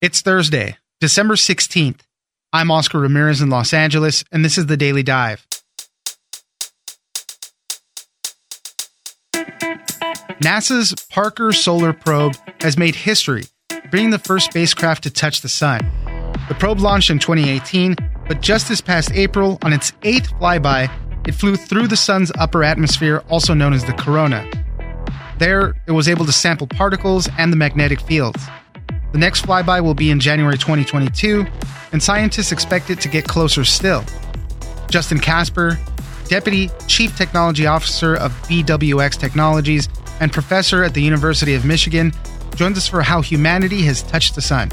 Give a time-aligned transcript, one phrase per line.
[0.00, 2.00] It's Thursday, December 16th.
[2.54, 5.46] I'm Oscar Ramirez in Los Angeles, and this is the Daily Dive.
[10.40, 13.44] NASA's Parker Solar Probe has made history,
[13.90, 15.80] bringing the first spacecraft to touch the sun.
[16.48, 17.94] The probe launched in 2018,
[18.26, 20.90] but just this past April, on its eighth flyby,
[21.28, 24.50] it flew through the sun's upper atmosphere, also known as the corona.
[25.36, 28.42] There, it was able to sample particles and the magnetic fields.
[29.12, 31.46] The next flyby will be in January 2022,
[31.92, 34.04] and scientists expect it to get closer still.
[34.88, 35.78] Justin Kasper,
[36.28, 39.88] Deputy Chief Technology Officer of BWX Technologies
[40.20, 42.12] and professor at the University of Michigan,
[42.54, 44.70] joins us for how humanity has touched the sun.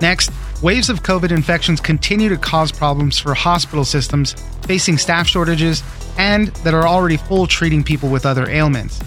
[0.00, 0.30] Next,
[0.62, 5.82] waves of COVID infections continue to cause problems for hospital systems facing staff shortages
[6.16, 9.00] and that are already full treating people with other ailments.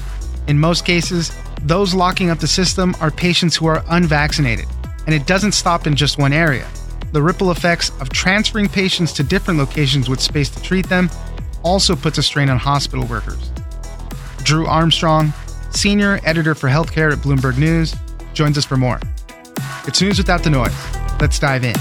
[0.48, 1.32] In most cases,
[1.64, 4.66] those locking up the system are patients who are unvaccinated,
[5.06, 6.68] and it doesn't stop in just one area.
[7.12, 11.10] The ripple effects of transferring patients to different locations with space to treat them
[11.62, 13.52] also puts a strain on hospital workers.
[14.44, 15.34] Drew Armstrong,
[15.70, 17.96] senior editor for healthcare at Bloomberg News,
[18.34, 19.00] joins us for more.
[19.86, 20.74] It's news without the noise.
[21.20, 21.76] Let's dive in.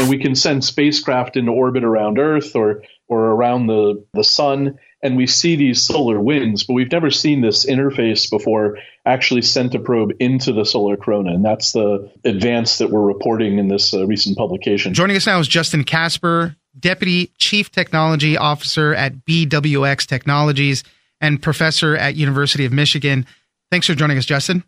[0.00, 4.78] And we can send spacecraft into orbit around Earth or or around the, the sun
[5.02, 9.74] and we see these solar winds, but we've never seen this interface before actually sent
[9.74, 11.34] a probe into the solar corona.
[11.34, 14.94] And that's the advance that we're reporting in this uh, recent publication.
[14.94, 20.82] Joining us now is Justin Kasper, Deputy Chief Technology Officer at BWX Technologies
[21.20, 23.26] and professor at University of Michigan.
[23.70, 24.64] Thanks for joining us, Justin.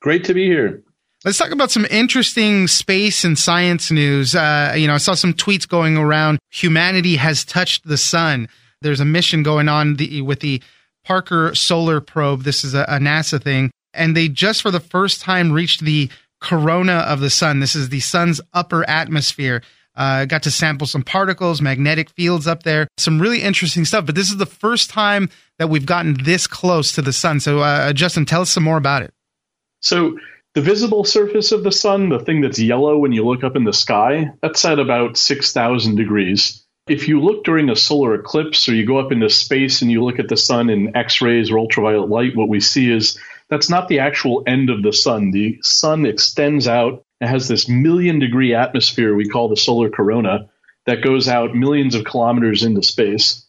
[0.00, 0.82] Great to be here.
[1.24, 4.34] Let's talk about some interesting space and science news.
[4.34, 6.38] Uh, you know, I saw some tweets going around.
[6.50, 8.48] Humanity has touched the sun.
[8.82, 10.62] There's a mission going on the, with the
[11.04, 12.42] Parker Solar Probe.
[12.42, 13.70] This is a, a NASA thing.
[13.92, 17.60] And they just for the first time reached the corona of the sun.
[17.60, 19.62] This is the sun's upper atmosphere.
[19.96, 24.06] Uh, got to sample some particles, magnetic fields up there, some really interesting stuff.
[24.06, 27.40] But this is the first time that we've gotten this close to the sun.
[27.40, 29.12] So, uh, Justin, tell us some more about it.
[29.80, 30.18] So,
[30.54, 33.64] the visible surface of the sun, the thing that's yellow when you look up in
[33.64, 38.74] the sky, that's at about 6,000 degrees if you look during a solar eclipse or
[38.74, 41.58] you go up into space and you look at the sun in X rays or
[41.60, 43.16] ultraviolet light, what we see is
[43.48, 45.30] that's not the actual end of the sun.
[45.30, 47.04] The sun extends out.
[47.20, 50.50] It has this million degree atmosphere we call the solar corona
[50.86, 53.46] that goes out millions of kilometers into space.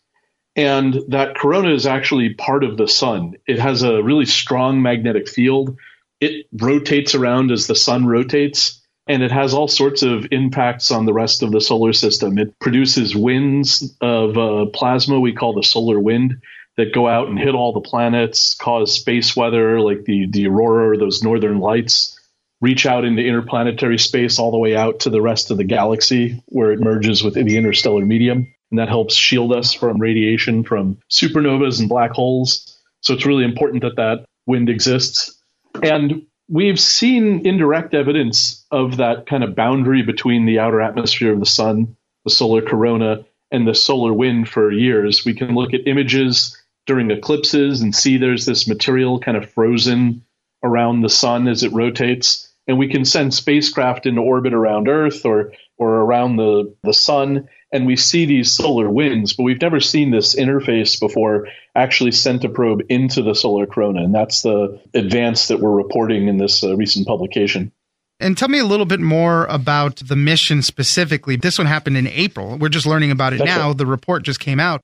[0.56, 3.38] And that corona is actually part of the sun.
[3.48, 5.78] It has a really strong magnetic field.
[6.20, 8.81] It rotates around as the sun rotates
[9.12, 12.38] and it has all sorts of impacts on the rest of the solar system.
[12.38, 16.42] It produces winds of uh, plasma we call the solar wind
[16.78, 20.92] that go out and hit all the planets, cause space weather like the the aurora
[20.92, 22.18] or those northern lights,
[22.62, 26.42] reach out into interplanetary space all the way out to the rest of the galaxy
[26.46, 30.98] where it merges with the interstellar medium, and that helps shield us from radiation from
[31.10, 32.80] supernovas and black holes.
[33.02, 35.38] So it's really important that that wind exists.
[35.84, 41.40] And we've seen indirect evidence of that kind of boundary between the outer atmosphere of
[41.40, 41.96] the sun,
[42.26, 45.26] the solar corona, and the solar wind for years.
[45.26, 50.26] We can look at images during eclipses and see there's this material kind of frozen
[50.62, 52.54] around the sun as it rotates.
[52.68, 57.48] And we can send spacecraft into orbit around Earth or or around the, the sun
[57.72, 62.44] and we see these solar winds, but we've never seen this interface before actually sent
[62.44, 64.04] a probe into the solar corona.
[64.04, 67.72] And that's the advance that we're reporting in this uh, recent publication.
[68.20, 71.38] And tell me a little bit more about the mission specifically.
[71.38, 72.58] This one happened in April.
[72.58, 73.70] We're just learning about it that's now.
[73.70, 73.78] Right.
[73.78, 74.82] The report just came out.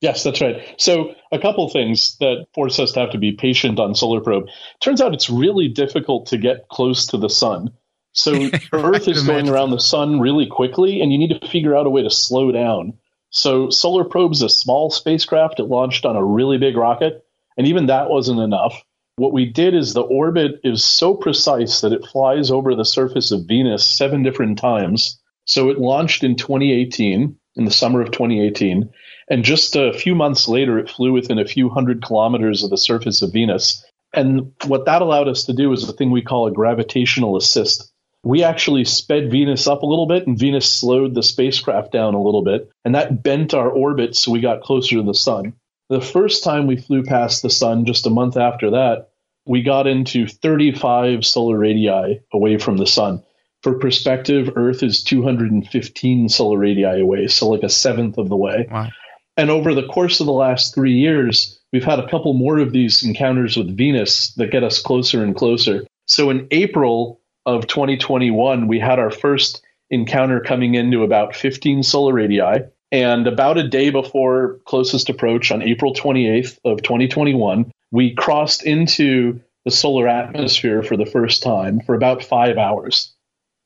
[0.00, 0.74] Yes, that's right.
[0.78, 4.46] So, a couple things that force us to have to be patient on Solar Probe.
[4.80, 7.70] Turns out it's really difficult to get close to the sun.
[8.12, 11.86] So Earth is going around the sun really quickly, and you need to figure out
[11.86, 12.94] a way to slow down.
[13.30, 15.60] So Solar Probe is a small spacecraft.
[15.60, 17.24] It launched on a really big rocket,
[17.56, 18.82] and even that wasn't enough.
[19.16, 23.30] What we did is the orbit is so precise that it flies over the surface
[23.30, 25.18] of Venus seven different times.
[25.44, 28.90] So it launched in 2018, in the summer of 2018,
[29.28, 32.78] and just a few months later, it flew within a few hundred kilometers of the
[32.78, 33.84] surface of Venus.
[34.14, 37.91] And what that allowed us to do is a thing we call a gravitational assist
[38.24, 42.22] we actually sped Venus up a little bit and Venus slowed the spacecraft down a
[42.22, 42.70] little bit.
[42.84, 45.54] And that bent our orbit so we got closer to the sun.
[45.88, 49.10] The first time we flew past the sun, just a month after that,
[49.44, 53.22] we got into 35 solar radii away from the sun.
[53.62, 58.68] For perspective, Earth is 215 solar radii away, so like a seventh of the way.
[58.70, 58.88] Wow.
[59.36, 62.72] And over the course of the last three years, we've had a couple more of
[62.72, 65.84] these encounters with Venus that get us closer and closer.
[66.06, 72.14] So in April of 2021, we had our first encounter coming into about 15 solar
[72.14, 72.66] radii.
[72.90, 79.40] And about a day before closest approach on April 28th of 2021, we crossed into
[79.64, 83.14] the solar atmosphere for the first time for about five hours.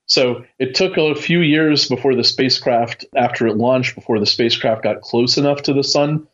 [0.07, 4.85] So it took a few years before the spacecraft, after it launched, before the spacecraft
[4.85, 6.29] got close enough to the sun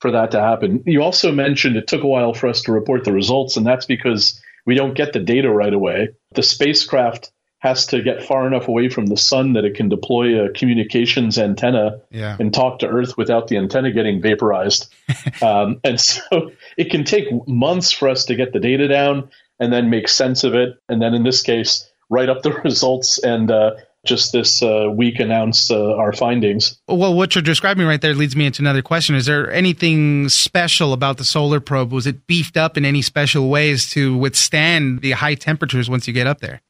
[0.00, 0.82] for that to happen.
[0.86, 3.86] You also mentioned it took a while for us to report the results, and that's
[3.86, 6.10] because we don't get the data right away.
[6.34, 10.44] The spacecraft has to get far enough away from the sun that it can deploy
[10.44, 12.36] a communications antenna yeah.
[12.38, 14.92] and talk to Earth without the antenna getting vaporized.
[15.42, 19.72] um, and so it can take months for us to get the data down and
[19.72, 20.78] then make sense of it.
[20.86, 23.70] And then in this case, write up the results and uh,
[24.06, 26.80] just this uh, week announce uh, our findings.
[26.88, 29.14] Well, what you're describing right there leads me into another question.
[29.14, 31.92] Is there anything special about the solar probe?
[31.92, 36.14] Was it beefed up in any special ways to withstand the high temperatures once you
[36.14, 36.62] get up there?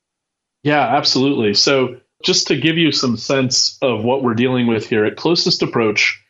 [0.63, 1.55] Yeah, absolutely.
[1.55, 5.63] So, just to give you some sense of what we're dealing with here, at closest
[5.63, 6.21] approach,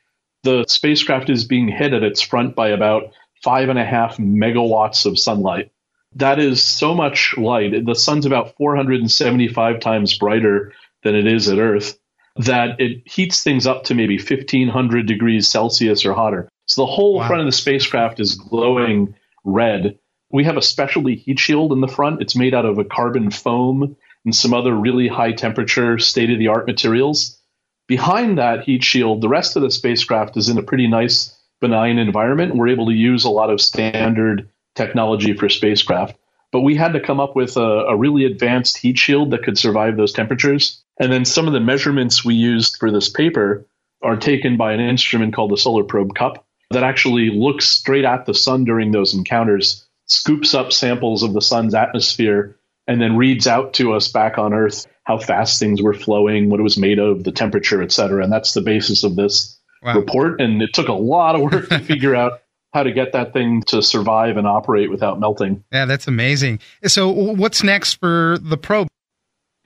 [0.42, 3.12] the spacecraft is being hit at its front by about
[3.42, 5.70] five and a half megawatts of sunlight.
[6.16, 7.86] That is so much light.
[7.86, 10.72] The sun's about 475 times brighter
[11.02, 11.98] than it is at Earth
[12.38, 16.48] that it heats things up to maybe 1500 degrees Celsius or hotter.
[16.66, 17.26] So the whole wow.
[17.26, 19.14] front of the spacecraft is glowing
[19.44, 19.98] red.
[20.30, 22.22] We have a specialty heat shield in the front.
[22.22, 26.38] It's made out of a carbon foam and some other really high temperature, state of
[26.38, 27.40] the art materials.
[27.88, 31.98] Behind that heat shield, the rest of the spacecraft is in a pretty nice, benign
[31.98, 32.54] environment.
[32.54, 36.16] We're able to use a lot of standard technology for spacecraft.
[36.52, 39.58] But we had to come up with a, a really advanced heat shield that could
[39.58, 40.82] survive those temperatures.
[41.00, 43.66] And then some of the measurements we used for this paper
[44.02, 48.26] are taken by an instrument called the Solar Probe Cup that actually looks straight at
[48.26, 52.56] the sun during those encounters, scoops up samples of the sun's atmosphere,
[52.86, 56.60] and then reads out to us back on Earth how fast things were flowing, what
[56.60, 58.22] it was made of, the temperature, et cetera.
[58.22, 59.94] And that's the basis of this wow.
[59.94, 60.40] report.
[60.40, 62.40] And it took a lot of work to figure out
[62.72, 65.64] how to get that thing to survive and operate without melting.
[65.72, 66.60] Yeah, that's amazing.
[66.84, 68.88] So, what's next for the probe?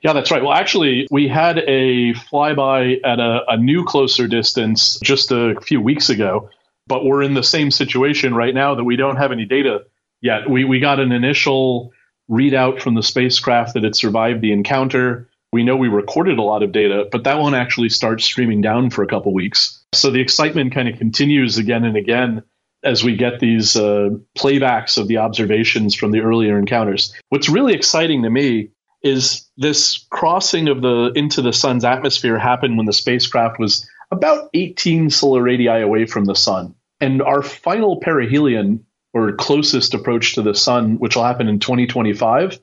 [0.03, 0.43] Yeah, that's right.
[0.43, 5.79] Well, actually, we had a flyby at a, a new closer distance just a few
[5.79, 6.49] weeks ago,
[6.87, 9.85] but we're in the same situation right now that we don't have any data
[10.21, 10.49] yet.
[10.49, 11.93] We, we got an initial
[12.29, 15.29] readout from the spacecraft that it survived the encounter.
[15.53, 18.89] We know we recorded a lot of data, but that won't actually start streaming down
[18.89, 19.81] for a couple weeks.
[19.93, 22.43] So the excitement kind of continues again and again
[22.83, 27.13] as we get these uh, playbacks of the observations from the earlier encounters.
[27.29, 28.71] What's really exciting to me
[29.03, 34.49] is this crossing of the into the sun's atmosphere happened when the spacecraft was about
[34.53, 36.75] 18 solar radii away from the sun.
[37.01, 42.59] And our final perihelion or closest approach to the sun, which will happen in 2025,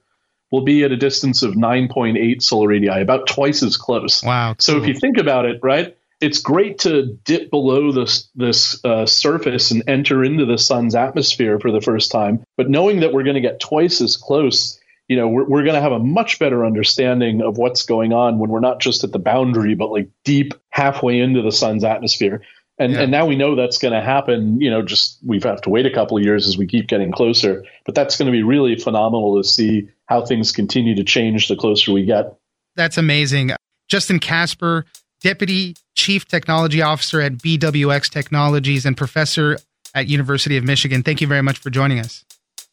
[0.51, 4.23] will be at a distance of 9.8 solar radii, about twice as close.
[4.23, 4.57] Wow.
[4.59, 9.07] So if you think about it, right, it's great to dip below this this uh,
[9.07, 13.23] surface and enter into the sun's atmosphere for the first time, but knowing that we're
[13.23, 14.80] going to get twice as close,
[15.11, 18.39] you know, we're, we're going to have a much better understanding of what's going on
[18.39, 22.43] when we're not just at the boundary, but like deep halfway into the sun's atmosphere.
[22.79, 23.01] And, yeah.
[23.01, 24.61] and now we know that's going to happen.
[24.61, 27.11] You know, just we have to wait a couple of years as we keep getting
[27.11, 27.65] closer.
[27.85, 31.57] But that's going to be really phenomenal to see how things continue to change the
[31.57, 32.39] closer we get.
[32.77, 33.51] That's amazing.
[33.89, 34.85] Justin Kasper,
[35.23, 39.59] Deputy Chief Technology Officer at BWX Technologies and Professor
[39.93, 41.03] at University of Michigan.
[41.03, 42.25] Thank you very much for joining us.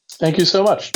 [0.07, 0.91] Thank you so much.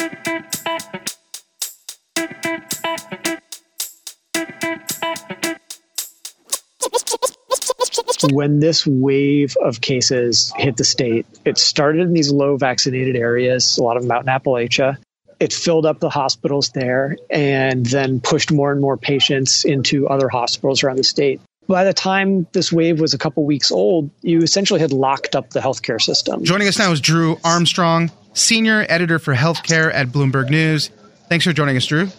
[8.29, 13.77] When this wave of cases hit the state, it started in these low vaccinated areas,
[13.77, 14.97] a lot of them out in Appalachia.
[15.39, 20.29] It filled up the hospitals there and then pushed more and more patients into other
[20.29, 21.41] hospitals around the state.
[21.67, 25.49] By the time this wave was a couple weeks old, you essentially had locked up
[25.49, 26.43] the healthcare system.
[26.43, 30.89] Joining us now is Drew Armstrong, Senior Editor for Healthcare at Bloomberg News.
[31.29, 32.09] Thanks for joining us, Drew.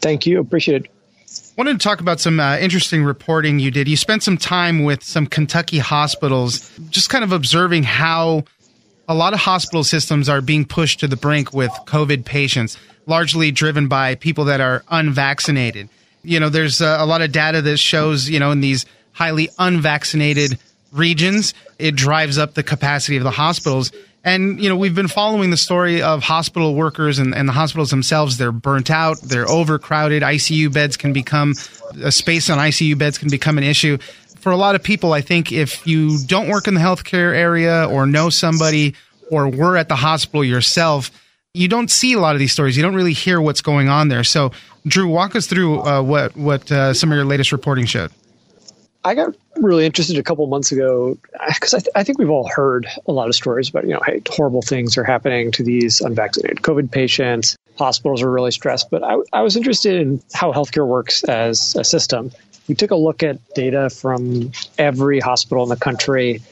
[0.00, 0.38] Thank you.
[0.38, 0.90] Appreciate it
[1.58, 3.88] wanted to talk about some uh, interesting reporting you did.
[3.88, 8.44] You spent some time with some Kentucky hospitals, just kind of observing how
[9.08, 13.50] a lot of hospital systems are being pushed to the brink with COVID patients, largely
[13.50, 15.88] driven by people that are unvaccinated.
[16.22, 19.48] You know, there's uh, a lot of data that shows, you know, in these highly
[19.58, 20.58] unvaccinated
[20.92, 23.90] regions, it drives up the capacity of the hospitals.
[24.24, 27.90] And, you know, we've been following the story of hospital workers and, and the hospitals
[27.90, 28.36] themselves.
[28.36, 29.20] They're burnt out.
[29.20, 30.22] They're overcrowded.
[30.22, 31.54] ICU beds can become
[32.02, 33.96] a space on ICU beds can become an issue
[34.40, 35.12] for a lot of people.
[35.12, 38.94] I think if you don't work in the healthcare area or know somebody
[39.30, 41.10] or were at the hospital yourself,
[41.54, 42.76] you don't see a lot of these stories.
[42.76, 44.24] You don't really hear what's going on there.
[44.24, 44.52] So,
[44.86, 48.10] Drew, walk us through uh, what what uh, some of your latest reporting showed.
[49.04, 52.30] I got really interested a couple months ago uh, because I, th- I, think we've
[52.30, 55.62] all heard a lot of stories about you know hey horrible things are happening to
[55.62, 57.56] these unvaccinated COVID patients.
[57.78, 61.84] Hospitals are really stressed, but I, I was interested in how healthcare works as a
[61.84, 62.32] system.
[62.66, 66.42] We took a look at data from every hospital in the country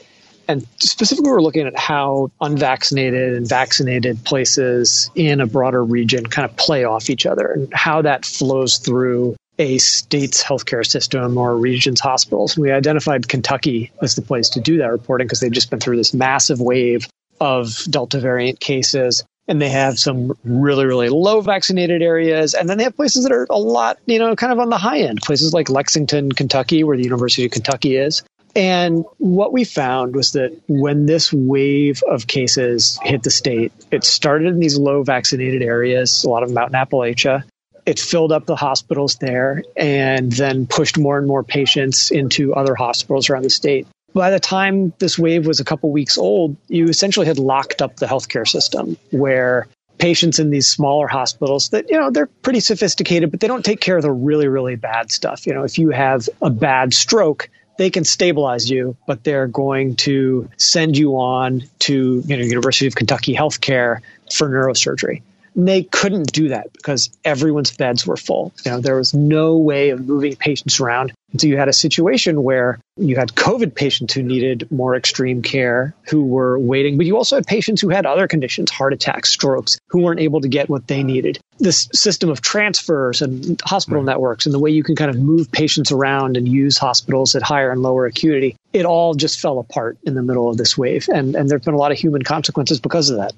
[0.47, 6.49] and specifically, we're looking at how unvaccinated and vaccinated places in a broader region kind
[6.49, 11.51] of play off each other and how that flows through a state's healthcare system or
[11.51, 12.57] a region's hospitals.
[12.57, 15.97] We identified Kentucky as the place to do that reporting because they've just been through
[15.97, 17.07] this massive wave
[17.39, 19.23] of Delta variant cases.
[19.49, 22.53] And they have some really, really low vaccinated areas.
[22.53, 24.77] And then they have places that are a lot, you know, kind of on the
[24.77, 25.21] high end.
[25.21, 28.23] Places like Lexington, Kentucky, where the University of Kentucky is,
[28.57, 34.03] and what we found was that when this wave of cases hit the state, it
[34.03, 37.43] started in these low vaccinated areas, a lot of them out in Appalachia.
[37.87, 42.75] It filled up the hospitals there and then pushed more and more patients into other
[42.75, 43.87] hospitals around the state.
[44.13, 47.95] By the time this wave was a couple weeks old, you essentially had locked up
[47.95, 49.67] the healthcare system where
[49.99, 53.81] patients in these smaller hospitals that you know they're pretty sophisticated but they don't take
[53.81, 57.49] care of the really really bad stuff you know if you have a bad stroke
[57.77, 62.87] they can stabilize you, but they're going to send you on to you know University
[62.87, 64.01] of Kentucky Healthcare
[64.31, 65.21] for neurosurgery.
[65.57, 68.53] And they couldn't do that because everyone's beds were full.
[68.63, 71.11] You know, there was no way of moving patients around.
[71.31, 75.41] And so you had a situation where you had COVID patients who needed more extreme
[75.41, 79.31] care who were waiting, but you also had patients who had other conditions, heart attacks,
[79.31, 81.39] strokes, who weren't able to get what they needed.
[81.59, 85.51] This system of transfers and hospital networks and the way you can kind of move
[85.51, 89.97] patients around and use hospitals at higher and lower acuity, it all just fell apart
[90.03, 91.09] in the middle of this wave.
[91.11, 93.33] And, and there have been a lot of human consequences because of that.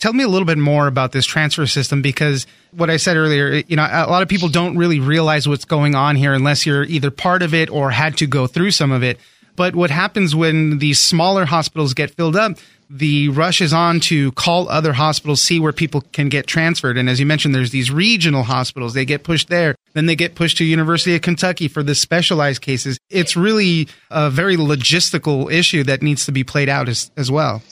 [0.00, 3.62] Tell me a little bit more about this transfer system because what I said earlier,
[3.68, 6.84] you know, a lot of people don't really realize what's going on here unless you're
[6.84, 9.20] either part of it or had to go through some of it.
[9.56, 12.56] But what happens when these smaller hospitals get filled up,
[12.88, 16.96] the rush is on to call other hospitals, see where people can get transferred.
[16.96, 18.94] And as you mentioned, there's these regional hospitals.
[18.94, 19.76] They get pushed there.
[19.92, 22.98] Then they get pushed to University of Kentucky for the specialized cases.
[23.10, 27.62] It's really a very logistical issue that needs to be played out as, as well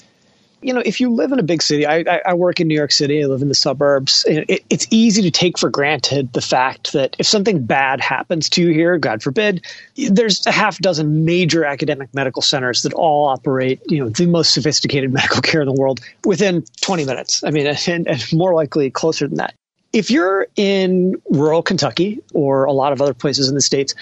[0.61, 2.91] you know, if you live in a big city, I, I, work in New York
[2.91, 4.25] City, I live in the suburbs.
[4.27, 8.63] It, it's easy to take for granted the fact that if something bad happens to
[8.63, 9.65] you here, God forbid,
[10.11, 14.53] there's a half dozen major academic medical centers that all operate, you know, the most
[14.53, 17.45] sophisticated medical care in the world within 20 minutes.
[17.45, 19.55] I mean, and, and more likely closer than that.
[19.93, 23.95] If you're in rural Kentucky or a lot of other places in the States,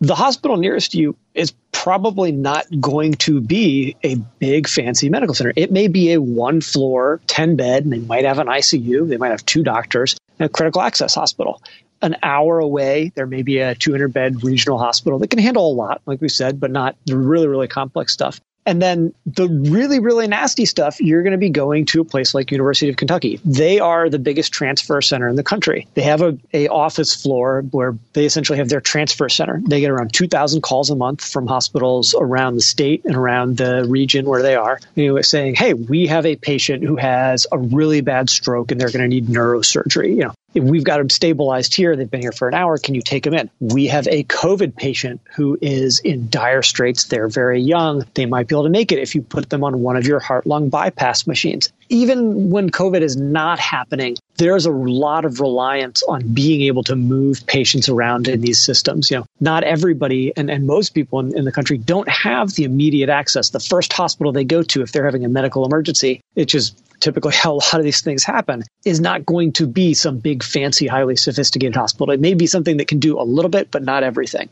[0.00, 5.52] the hospital nearest you is probably not going to be a big fancy medical center.
[5.56, 9.16] It may be a one floor, 10 bed, and they might have an ICU, they
[9.16, 11.62] might have two doctors, and a critical access hospital.
[12.00, 15.74] An hour away, there may be a 200 bed regional hospital that can handle a
[15.74, 18.40] lot, like we said, but not really, really complex stuff.
[18.64, 22.34] And then the really, really nasty stuff, you're going to be going to a place
[22.34, 23.40] like University of Kentucky.
[23.44, 25.88] They are the biggest transfer center in the country.
[25.94, 29.60] They have a, a office floor where they essentially have their transfer center.
[29.64, 33.84] They get around 2,000 calls a month from hospitals around the state and around the
[33.84, 37.58] region where they are, you know, saying, "Hey, we have a patient who has a
[37.58, 41.74] really bad stroke and they're going to need neurosurgery." You know, we've got them stabilized
[41.74, 41.96] here.
[41.96, 42.78] They've been here for an hour.
[42.78, 43.50] Can you take them in?
[43.60, 47.04] We have a COVID patient who is in dire straits.
[47.04, 48.04] They're very young.
[48.14, 50.20] They might be able to make it if you put them on one of your
[50.20, 51.72] heart lung bypass machines.
[51.88, 56.96] Even when COVID is not happening, there's a lot of reliance on being able to
[56.96, 59.08] move patients around in these systems.
[59.08, 62.64] You know, not everybody and, and most people in, in the country don't have the
[62.64, 63.50] immediate access.
[63.50, 67.32] The first hospital they go to if they're having a medical emergency, which is typically
[67.32, 70.88] how a lot of these things happen, is not going to be some big, fancy,
[70.88, 72.12] highly sophisticated hospital.
[72.12, 74.48] It may be something that can do a little bit, but not everything.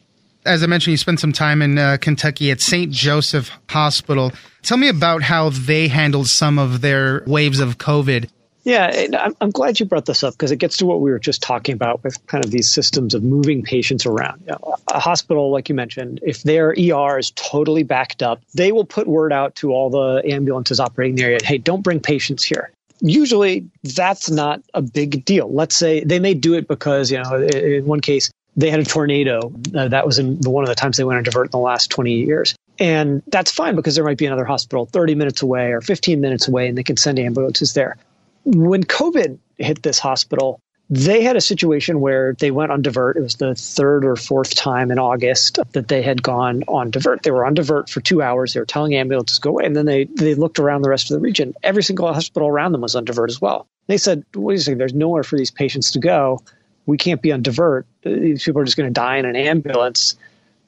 [0.47, 2.93] As I mentioned, you spent some time in uh, Kentucky at St.
[2.93, 4.33] Joseph Hospital.
[4.63, 8.31] Tell me about how they handled some of their waves of COVID
[8.63, 9.07] yeah,
[9.41, 11.75] I'm glad you brought this up because it gets to what we were just talking
[11.75, 14.43] about with kind of these systems of moving patients around.
[14.43, 18.73] You know, a hospital, like you mentioned, if their ER is totally backed up, they
[18.73, 22.45] will put word out to all the ambulances operating the area hey, don't bring patients
[22.45, 22.71] here.
[23.01, 25.51] Usually, that's not a big deal.
[25.51, 28.85] Let's say they may do it because, you know, in one case, they had a
[28.85, 29.53] tornado.
[29.75, 31.89] Uh, that was in one of the times they went on divert in the last
[31.91, 32.55] 20 years.
[32.79, 36.49] And that's fine because there might be another hospital 30 minutes away or 15 minutes
[36.49, 37.97] away and they can send ambulances there
[38.45, 40.61] when COVID hit this hospital,
[40.93, 43.17] They had a situation where they went on divert.
[43.17, 47.23] It was the third or fourth time in August that they had gone on divert.
[47.23, 48.53] They were on divert for two hours.
[48.53, 51.15] They were telling ambulances go away, and then they they looked around the rest of
[51.15, 51.55] the region.
[51.63, 53.69] Every single hospital around them was on divert as well.
[53.87, 56.41] They said, "Wait a second, there's nowhere for these patients to go.
[56.87, 57.87] We can't be on divert.
[58.03, 60.17] These people are just going to die in an ambulance.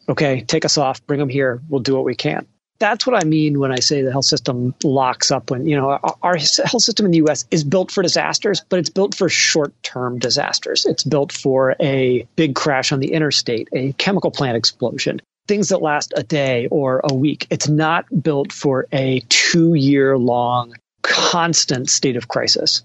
[0.08, 1.60] Okay, take us off, bring them here.
[1.68, 2.46] We'll do what we can."
[2.82, 5.52] That's what I mean when I say the health system locks up.
[5.52, 7.46] When you know our, health system in the U.S.
[7.52, 10.84] is built for disasters, but it's built for short-term disasters.
[10.84, 15.80] It's built for a big crash on the interstate, a chemical plant explosion, things that
[15.80, 17.46] last a day or a week.
[17.50, 22.82] It's not built for a two-year-long constant state of crisis.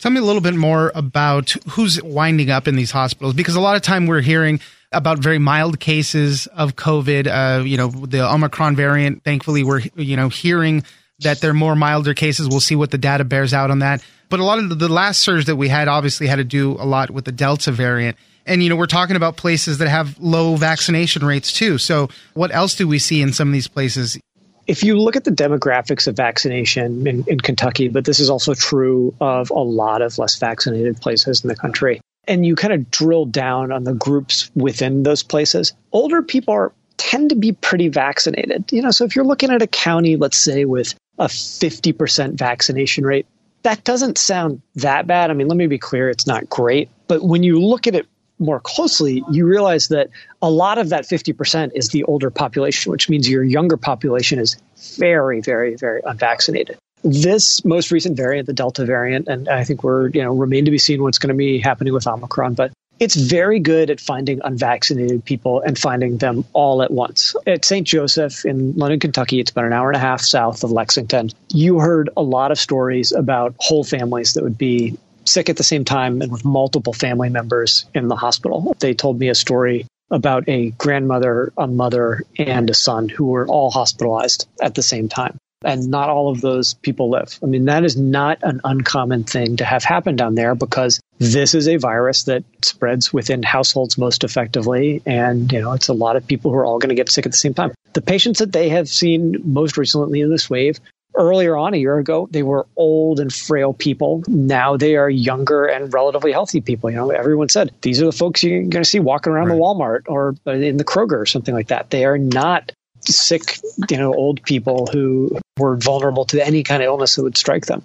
[0.00, 3.60] Tell me a little bit more about who's winding up in these hospitals because a
[3.60, 4.60] lot of time we're hearing
[4.92, 7.26] about very mild cases of COVID.
[7.26, 9.24] Uh, you know, the Omicron variant.
[9.24, 10.84] Thankfully, we're you know hearing
[11.20, 12.48] that they're more milder cases.
[12.48, 14.04] We'll see what the data bears out on that.
[14.28, 16.84] But a lot of the, last surge that we had obviously had to do a
[16.84, 18.16] lot with the Delta variant.
[18.46, 21.78] And you know, we're talking about places that have low vaccination rates too.
[21.78, 24.18] So, what else do we see in some of these places?
[24.66, 28.52] If you look at the demographics of vaccination in, in Kentucky, but this is also
[28.52, 32.90] true of a lot of less vaccinated places in the country, and you kind of
[32.90, 37.88] drill down on the groups within those places, older people are tend to be pretty
[37.88, 38.70] vaccinated.
[38.70, 43.04] You know, so if you're looking at a county, let's say with a 50% vaccination
[43.04, 43.26] rate,
[43.62, 45.30] that doesn't sound that bad.
[45.30, 48.06] I mean, let me be clear, it's not great, but when you look at it
[48.40, 50.10] more closely, you realize that
[50.42, 54.56] a lot of that 50% is the older population, which means your younger population is
[54.96, 60.08] very, very, very unvaccinated this most recent variant, the Delta variant, and I think we're,
[60.08, 63.14] you know, remain to be seen what's going to be happening with Omicron, but it's
[63.14, 67.36] very good at finding unvaccinated people and finding them all at once.
[67.46, 67.86] At St.
[67.86, 71.30] Joseph in London, Kentucky, it's about an hour and a half south of Lexington.
[71.50, 75.62] You heard a lot of stories about whole families that would be sick at the
[75.62, 78.74] same time and with multiple family members in the hospital.
[78.80, 83.46] They told me a story about a grandmother, a mother, and a son who were
[83.46, 87.38] all hospitalized at the same time and not all of those people live.
[87.42, 91.54] I mean, that is not an uncommon thing to have happen down there because this
[91.54, 95.02] is a virus that spreads within households most effectively.
[95.04, 97.26] And, you know, it's a lot of people who are all going to get sick
[97.26, 97.72] at the same time.
[97.94, 100.80] The patients that they have seen most recently in this wave
[101.14, 105.64] earlier on a year ago they were old and frail people now they are younger
[105.64, 108.84] and relatively healthy people you know everyone said these are the folks you're going to
[108.84, 109.56] see walking around right.
[109.56, 112.72] the walmart or in the kroger or something like that they are not
[113.16, 113.58] sick,
[113.90, 117.66] you know, old people who were vulnerable to any kind of illness that would strike
[117.66, 117.82] them.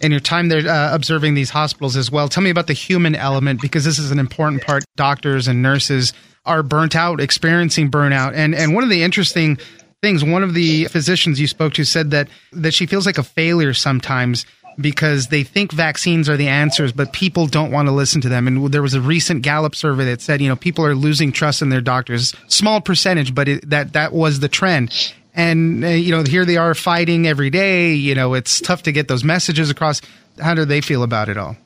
[0.00, 3.14] In your time there uh, observing these hospitals as well, tell me about the human
[3.14, 4.84] element because this is an important part.
[4.96, 6.12] Doctors and nurses
[6.44, 9.58] are burnt out, experiencing burnout, and and one of the interesting
[10.02, 13.22] things, one of the physicians you spoke to said that that she feels like a
[13.22, 14.44] failure sometimes
[14.78, 18.46] because they think vaccines are the answers, but people don't want to listen to them.
[18.46, 21.62] And there was a recent Gallup survey that said, you know, people are losing trust
[21.62, 22.34] in their doctors.
[22.48, 24.92] Small percentage, but it, that that was the trend.
[25.34, 27.94] And uh, you know, here they are fighting every day.
[27.94, 30.00] You know, it's tough to get those messages across.
[30.40, 31.56] How do they feel about it all?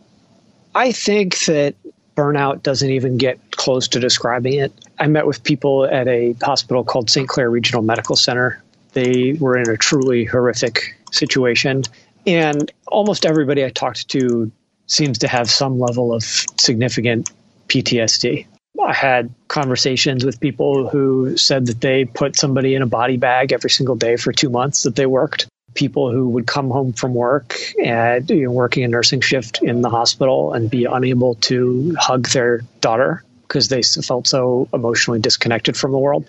[0.75, 1.75] I think that
[2.17, 4.73] burnout doesn't even get close to describing it.
[4.99, 7.29] I met with people at a hospital called St.
[7.29, 8.63] Claire Regional Medical Center.
[8.93, 11.83] They were in a truly horrific situation
[12.27, 14.51] and almost everybody I talked to
[14.87, 17.31] seems to have some level of significant
[17.69, 18.47] PTSD.
[18.83, 23.53] I had conversations with people who said that they put somebody in a body bag
[23.53, 25.47] every single day for two months that they worked.
[25.75, 29.83] People who would come home from work and you know, working a nursing shift in
[29.83, 35.77] the hospital and be unable to hug their daughter because they felt so emotionally disconnected
[35.77, 36.29] from the world.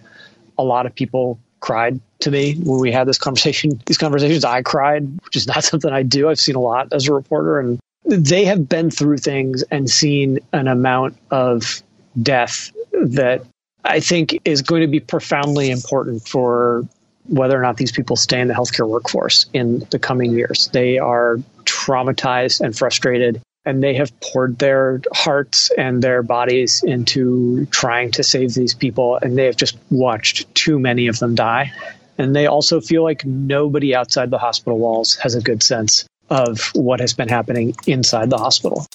[0.57, 3.81] A lot of people cried to me when we had this conversation.
[3.85, 6.29] These conversations, I cried, which is not something I do.
[6.29, 10.39] I've seen a lot as a reporter, and they have been through things and seen
[10.51, 11.81] an amount of
[12.21, 13.43] death that
[13.83, 16.85] I think is going to be profoundly important for
[17.25, 20.69] whether or not these people stay in the healthcare workforce in the coming years.
[20.73, 27.65] They are traumatized and frustrated and they have poured their hearts and their bodies into
[27.67, 31.71] trying to save these people and they have just watched too many of them die.
[32.17, 36.71] And they also feel like nobody outside the hospital walls has a good sense of
[36.73, 38.85] what has been happening inside the hospital.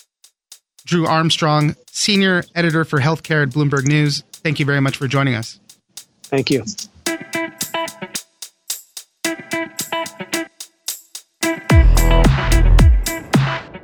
[0.85, 5.35] Drew armstrong senior editor for healthcare at bloomberg news thank you very much for joining
[5.35, 5.59] us.
[6.25, 6.65] Thank you